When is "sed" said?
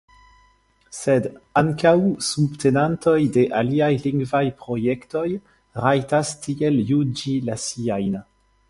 0.99-1.27